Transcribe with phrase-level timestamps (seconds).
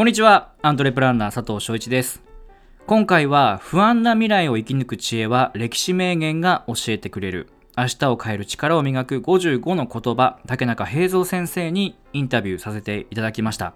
[0.00, 2.22] こんにちは、アントレプランナー佐藤翔一です。
[2.86, 7.50] 今回は不安な未来を生き抜く知恵は歴史名言が教えてくれる。
[7.76, 13.74] 明日を変える力を磨く55の言葉、竹中平蔵先生にインタビューさせていただきました。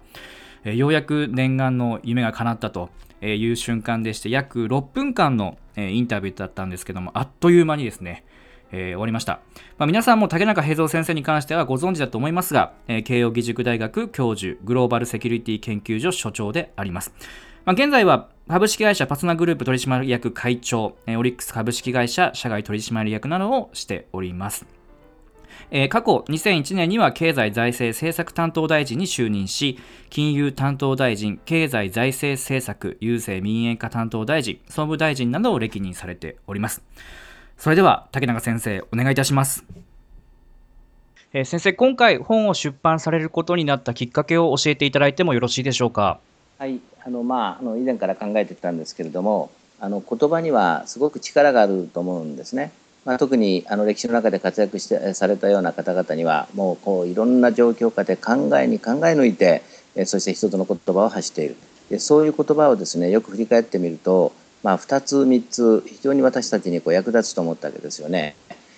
[0.63, 2.89] え、ようやく念願の夢が叶ったと
[3.21, 8.25] いう瞬間でして、約6分間のインタビューだったんですけども、あっという間にですね、
[8.71, 9.39] えー、終わりました。
[9.77, 17.13] まあ、皆さんも竹中平蔵先生に関してはご存知だと思いますが、えー、慶應義塾大学教授、グローバルセキュリティ研究所所長であります。
[17.65, 24.65] まあ、現在は株式会社パツナグループ取締役会長、えー、オリックス株式会社社外取締役などをしております。
[25.71, 29.79] えー、過去2001年には経済財政政策担当大臣に就任し、
[30.09, 36.83] 金融担当大臣、経済財政政策、郵政民営化担当大臣、総務大臣などを歴任されております。
[37.57, 39.63] それでは竹中先生お願いいたします。
[41.33, 46.19] えー、先生今回本を出版されることになったきっかけを教えていただいてもよろしいでしょうか？
[46.59, 49.49] はいあのまああの以前から考えてきたんですけれども
[49.79, 52.71] あの言葉にはすごく力があると思うんですね。
[53.03, 59.61] まあ、特にあの歴史の中で活躍してされたような方々にはもうこういろんな状況下で考えに考え抜いて
[60.05, 61.55] そして一つの言葉を発している
[61.91, 64.33] でそういう言葉をですねよく振り返ってみると
[64.65, 68.35] まあ、2つ3つ非常に私たちにこう役立つと思ったわけですよね。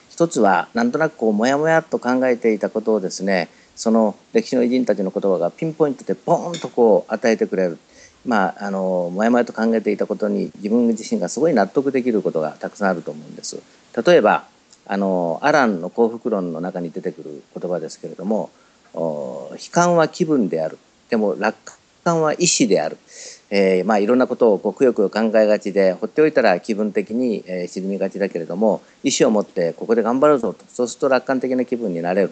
[0.09, 7.77] 一つはなんとなくこうモヤモヤと考えていたことをですねその歴史の偉人たちの言葉がピンポイントでポーンとこう与えてくれる。
[8.25, 13.61] まあ、あのもやもやと考えていたことに自分自身がすごい納得できることがたくさんあると思うんです。
[14.05, 14.43] 例えば
[14.85, 18.49] あのアランの幸福論の中に出てくる言葉ですけれども
[18.91, 20.77] 「悲観は気分である」
[21.09, 21.55] でも楽
[22.03, 22.97] 観は意志である
[23.49, 32.31] えー、まあいろんなことをこうくよくよ考えがちで放っておいたら気分的に、えー、沈みがちだけれども意思を持ってここで頑張るぞとそうすると楽観的な気分になれる、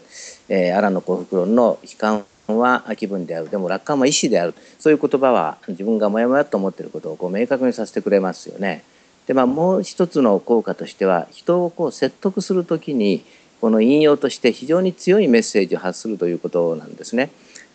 [0.50, 8.84] えー、アラの幸福論の悲観は気分であるでも楽観は意思であるそういう言葉は自分がモヤモヤと思っていることをこう明確にさせてくれますよね。
[9.26, 13.26] でまあもう一つの効果としては人をこう説得する時に
[13.62, 17.32] この引用として非常に強いメッセージを発するということなんですね。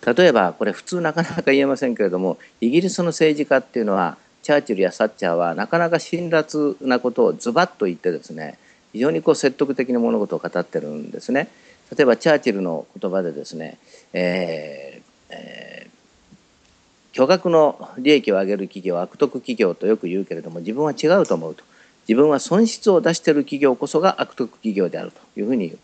[0.06, 8.58] 例えばこれ普通なかなか言えませんけれどもイギリスの政治家っていうのはチャーチルやサッチャーはなかなか辛辣なことをズバッと言ってですね
[8.92, 11.48] 非常にこう説得的な物事を語ってるんですね。
[11.96, 13.78] 例えばチャーチルの言葉でですね、
[14.12, 21.64] えーえー、巨額の利益を上げる企業は悪徳企業とよく言うけれども自分は違うと思うと
[22.08, 25.78] 自分は損失を出している企業こそが悪徳企業であるというふうに言う。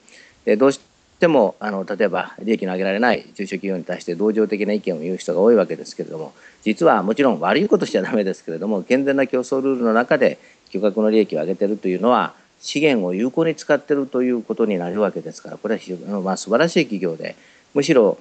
[0.44, 0.80] でどうし
[1.20, 10.38] でもあの例えば利益の上げられない中小企業に対して同情的な意見を言う人が多いわけですけれども実はもちろん悪いことしちゃダメですけれども健全な競争ルールの中で
[10.68, 17.36] 巨額の利益を上げてるというのは資源を有効に使ってるということになるわけですからこれは非常に、まあ、素晴らしい企業で
[17.72, 18.18] むしろ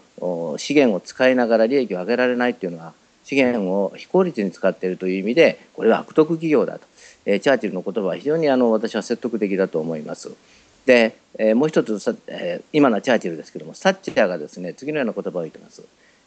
[0.58, 6.86] 資源を使いながら利益を上げられないというのは資源を非効率に使っているという意味でこれは悪徳企業だと、
[7.26, 10.32] えー、チャーチルの言葉は非常にあの私は説得的だと思います。
[10.86, 15.84] で、えー、もう一つ、えー、今のチャーチルですけどもサッチャーがですね次のような言葉を言ってます。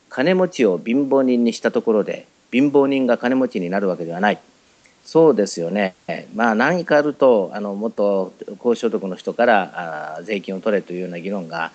[0.09, 4.39] 金持ちを貧乏人にしたところで貧乏人が金持ちになるわけではない。
[5.05, 5.95] そうですよね。
[6.35, 11.73] まあ何かあるとあのもっと高所得の人からあ税金を取れというような議論が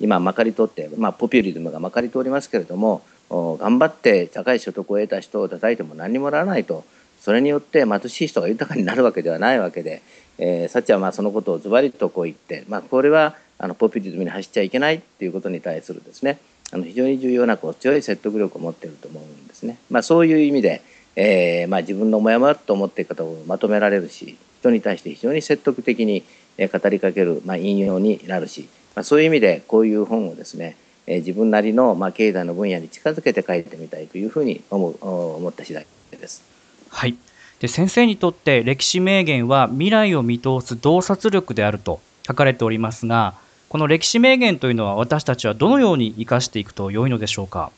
[0.00, 6.84] 今まかり通って、まあ、ポピュリズムがまかり通りますけれども頑張って高い所得を得た人を叩いても何にもならないと
[7.28, 10.00] それによって貧しい人が豊かになるわけではないわけで
[10.38, 16.38] えー、サチはまあそのことをズバリとこう言って、まあ、これはあのポピュリズムに走っちゃいけないっていうことに対するですね
[16.72, 19.78] あの非常に重要なこう強い説得力を持っていると思うんですね。
[19.90, 20.82] まあ、そういう意味で、
[21.16, 26.22] えーまあ、自分のモヤモヤと思っている方をまとめられるし人に対して非常に説得的に
[26.58, 36.57] 語りかける、まあ、引用になるし、まあ、そういう意味でこういう本をですねえ自分なりの、まあ、経済の分野に近づけて書いてみたいというふうに思う思った次第です。
[36.90, 37.16] はい
[37.60, 43.34] で先生にとって歴史名言は未来を見通す洞察力であると書かれておりますが
[43.68, 47.70] この歴史名言というのは私たちはどのように生かしていくと良いのでしょうか？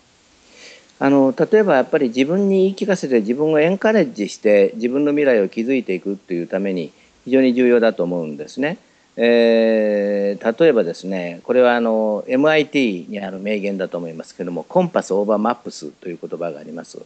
[0.99, 6.93] あの例えばやっぱり自分に言い聞かせて自分をエンカレッジして自分の未来を築いていくというために
[7.25, 8.77] 非常に重要だと思うんですね。
[9.17, 17.03] えー、例えばですねこれはあの MIT にある名言だと思いますけどもコンパスオーバーマップスという言葉があります。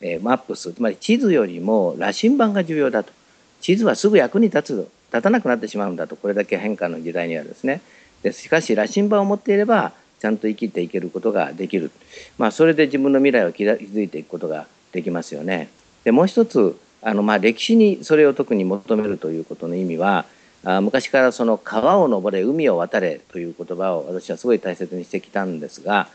[0.00, 3.12] え、マップスつまり地図よりも羅針盤が重要だと。
[3.60, 6.16] 地図はすぐ役に立つ立たなくなってしまうんだと。
[6.16, 7.80] これだけ変化の時代にはですね。
[8.22, 11.90] でしかし羅針盤を持っていればちゃんと生きていけることができる、
[12.36, 15.70] まあ、それで自分の未来を築いていくことができますよね。
[16.04, 20.26] でもう一つあのまあ歴史にそれを特に求めるということの意味は
[20.64, 26.08] あ昔からその川を登れ海を渡れという言葉を私はすごい大切にしてきたんですが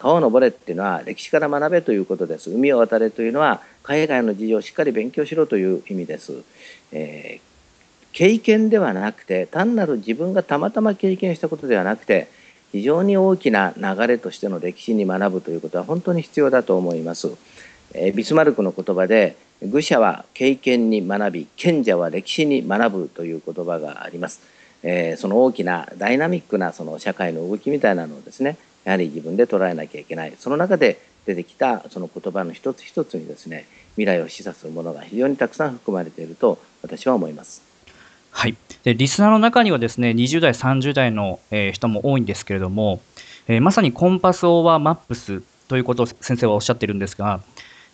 [0.00, 2.50] 川を登れっていうのは歴史から学べということです。
[2.50, 6.42] 海を渡れというのは海外の事情をしっかり勉強しろという意味です、
[6.92, 7.40] えー、
[8.12, 12.28] 経験ではなくて単なる自分がたまたま経験したことではなくて
[12.72, 17.32] 非常に大きな流れとしての歴史に学ぶということは本当に必要だと思います、
[17.94, 24.40] えー、ビスマルクの言葉で愚者は経験に学び賢者は歴史に学ぶという言葉があります。
[24.82, 30.32] えー、その大きなダイナミックなその社会の動きみたいなのをですねやはり自分で捉えなきゃいけない。
[30.38, 37.62] その中で出てきたその言葉の一つ一つにですね未来を示唆するものが非常にたくさん含まれていると私は思います。
[38.30, 43.00] はい、でリスナーの中にはですね20代、30代の、えー、人も多いんですけれども、
[43.48, 47.40] えー、まさにコンパス・オーバー・マップスということを先生はおっしゃっているんですが、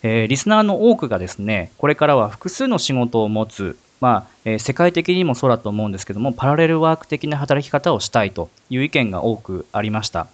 [0.03, 10.27] えー、リスナーの多くがですねこれからは複数の仕事を持つまあえー、世界的にもそうだと思うんですけどもパラレルワーク的な働き方をしたいという意見が多くありました。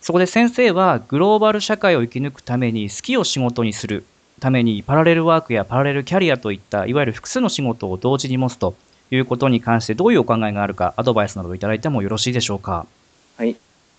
[0.00, 4.04] そこで先生はグローバル社会を生き抜くために好きを仕事にする
[4.40, 8.74] ためにパラレルワークやパラレルキャリアといったいわゆる複数の仕事を同時に持つと
[9.10, 12.86] いうことに関してどういうお考えがあるかアドバイスなどをいただいてもよろしいでしょうか
[13.36, 13.56] はい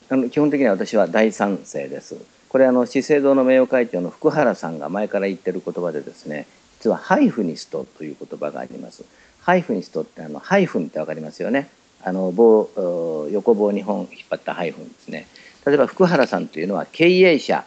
[0.10, 2.18] あの基本的には私は大賛成です
[2.50, 6.48] これあの資生堂の名誉会長の福原さんが前から言ってる言葉でですね
[6.82, 9.06] 実はハイフニストという言葉があります。
[9.42, 11.70] ハイフニストってあのハイフンってわかりますよね。
[12.04, 15.28] あの棒横棒2本引っ張ったハイフンですね。
[15.66, 17.66] 例えば福原さんというのは経営者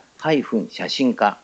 [0.70, 1.38] 写真家、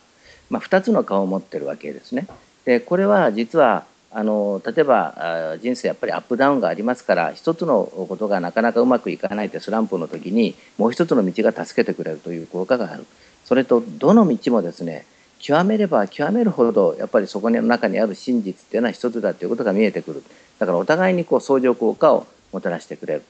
[0.48, 2.26] まあ、2つの顔を持ってるわけですね。
[2.64, 13.06] でこれは実はあの例えば人生やっぱりアップダウンがありますから一つのことがなかなかうまくいかないってスランプの時にもう一つの道が助けてくれるという効果がある。
[13.44, 15.06] それとどの道もですね
[15.38, 20.24] 極めれば極めるほどやっぱりそこの中にある真実っていうのは一つだということが見えてくる。
[20.58, 23.22] だからお互いにこう相乗効果をもたらしてくれる。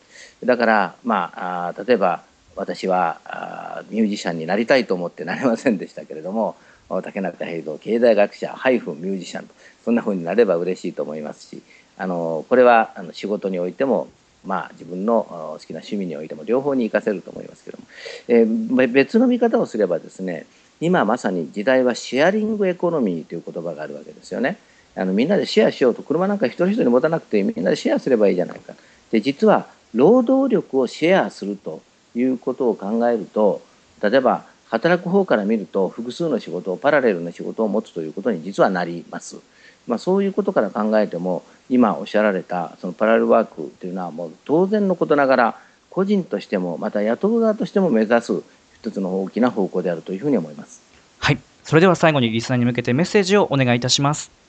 [0.44, 2.23] だからまああ例えば
[2.61, 6.57] 私はミュージシャンになりたいと思ってなれませんでしたけれども
[7.03, 11.62] 竹中平蔵経済学者ハイフンミュージシャンとそんなふうになれば嬉しいと思いますし
[11.97, 14.09] あのこれはあの仕事においても
[14.43, 17.85] まあ、自分の好きな趣味においても両方に活かせると思いますけども、
[18.27, 20.47] えー、別の見方をすればですね
[20.81, 24.57] 今まさに時代はシェアリングエコノミーという言葉があるわけですよね。
[24.97, 28.75] あのみんなでシェアしようと車なんか一人一人持たなくてみんなでシェアすればいいじゃないか。
[29.11, 31.83] で実は労働力をシェアすると
[32.15, 33.62] いうことを考えると
[34.03, 39.39] 例えば働く方から見ると複数の仕事をパラレルな仕事を持つということに実はなります。
[39.87, 48.43] まあ、そういうことから考えても今おっしゃられたそのパラレルワークというのはもう当然のことながら個人としてもまた雇う側としても目指す
[48.81, 50.83] 一つの大きな方向であるというふうに思います。
[51.19, 51.39] はい。
[51.65, 54.39] それでは最後にリスナーに向けてメッセージをお願いいたします。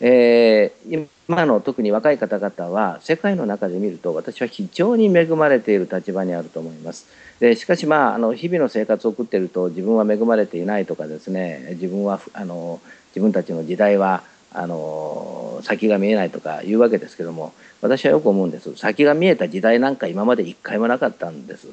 [0.00, 7.06] えー、今の特に若い方々は世界の中で見ると私は非常に恵まれている立場にあると思います。
[7.40, 14.22] でしかしまああの日々の生活を送っていると自分は恵まれていないとかですね自分はあの自分たちの時代は
[14.52, 17.52] あの先が見えないとか言うわけですけども
[17.82, 21.68] 私はよく思うんです先が見えた時代なんか今まで一回もなかったんです、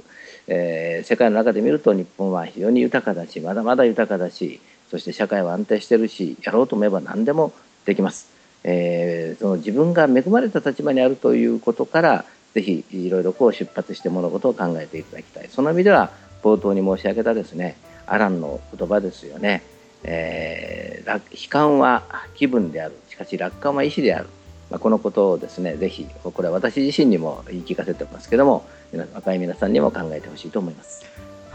[0.48, 4.60] えー、世界の中で見ると日本は非常に豊かだしまだまだ豊かだし
[4.92, 7.54] そして社会は安定してるしやろうと思えば何でも
[7.86, 8.30] できます、
[8.64, 15.50] えー、その自分が恵まれた立場にあるということからぜひいろいろこう出発して物事を考えていただきたい。
[15.50, 16.12] その意味では
[16.44, 17.76] 冒頭に申し上げたですね
[18.06, 19.64] アランの言葉ですよね。
[20.04, 22.04] えー、悲観は
[22.36, 22.96] 気分である。
[23.10, 24.28] しかし楽観は意志である、
[24.70, 28.66] まあ、このことをですねぜひこれは私自身にも言い聞かせてますけども
[29.14, 31.06] 若い皆さんにも考えてほしいと思います。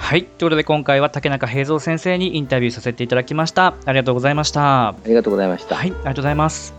[0.08, 0.24] はい。
[0.24, 3.74] ということで今回は竹中平蔵先生にインタビューさせていただきました。
[3.84, 4.88] ありがとうございました。
[4.88, 5.76] ありがとうございました。
[5.76, 5.90] はい。
[5.90, 6.77] ありがとうございます。